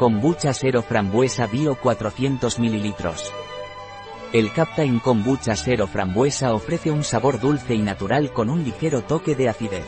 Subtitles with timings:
[0.00, 2.94] Kombucha Cero Frambuesa Bio 400 ml.
[4.32, 9.34] El Captain Kombucha Cero Frambuesa ofrece un sabor dulce y natural con un ligero toque
[9.34, 9.84] de acidez.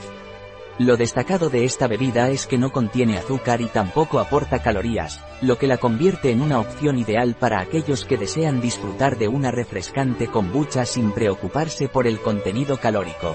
[0.79, 5.57] Lo destacado de esta bebida es que no contiene azúcar y tampoco aporta calorías, lo
[5.57, 10.27] que la convierte en una opción ideal para aquellos que desean disfrutar de una refrescante
[10.27, 13.35] kombucha sin preocuparse por el contenido calórico.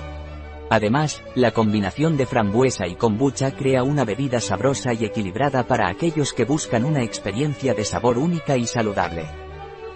[0.70, 6.34] Además, la combinación de frambuesa y kombucha crea una bebida sabrosa y equilibrada para aquellos
[6.34, 9.26] que buscan una experiencia de sabor única y saludable.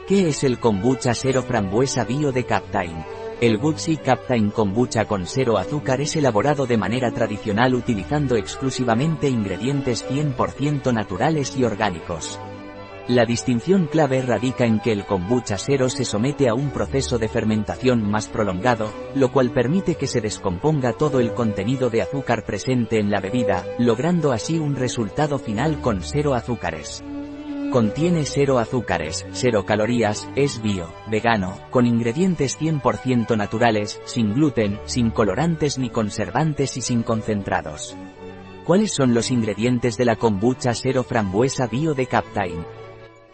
[0.07, 3.05] ¿Qué es el kombucha cero frambuesa bio de Captain?
[3.41, 10.07] El Gutsi Captain Kombucha con cero azúcar es elaborado de manera tradicional utilizando exclusivamente ingredientes
[10.07, 12.39] 100% naturales y orgánicos.
[13.07, 17.27] La distinción clave radica en que el kombucha cero se somete a un proceso de
[17.27, 22.99] fermentación más prolongado, lo cual permite que se descomponga todo el contenido de azúcar presente
[22.99, 27.03] en la bebida, logrando así un resultado final con cero azúcares.
[27.71, 35.09] Contiene cero azúcares, cero calorías, es bio, vegano, con ingredientes 100% naturales, sin gluten, sin
[35.09, 37.97] colorantes ni conservantes y sin concentrados.
[38.65, 42.80] ¿Cuáles son los ingredientes de la kombucha cero frambuesa bio de Captain?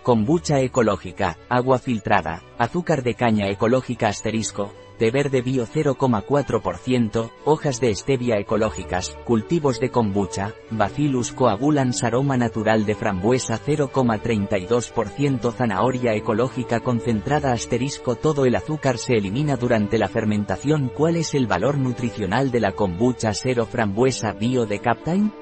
[0.07, 7.93] Kombucha ecológica, agua filtrada, azúcar de caña ecológica asterisco, té verde bio 0,4%, hojas de
[7.93, 17.51] stevia ecológicas, cultivos de kombucha, Bacillus coagulans aroma natural de frambuesa 0,32% zanahoria ecológica concentrada
[17.51, 22.61] asterisco Todo el azúcar se elimina durante la fermentación ¿Cuál es el valor nutricional de
[22.61, 25.33] la kombucha cero frambuesa bio de Captain?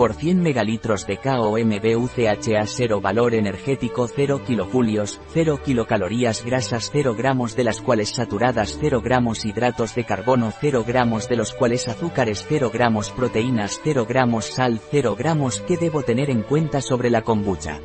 [0.00, 7.54] Por 100 megalitros de KOMBUCHA 0 valor energético 0 kilojulios, 0 kilocalorías grasas 0 gramos
[7.54, 12.46] de las cuales saturadas 0 gramos hidratos de carbono 0 gramos de los cuales azúcares
[12.48, 17.20] 0 gramos proteínas 0 gramos sal 0 gramos ¿Qué debo tener en cuenta sobre la
[17.20, 17.78] kombucha?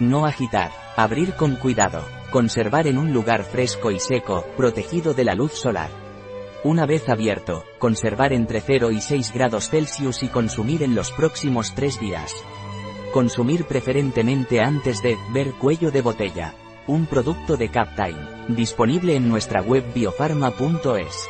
[0.00, 5.34] No agitar, abrir con cuidado, conservar en un lugar fresco y seco, protegido de la
[5.34, 6.01] luz solar.
[6.64, 11.74] Una vez abierto, conservar entre 0 y 6 grados Celsius y consumir en los próximos
[11.74, 12.32] 3 días.
[13.12, 16.54] Consumir preferentemente antes de ver cuello de botella.
[16.86, 21.28] Un producto de Captime, disponible en nuestra web biofarma.es.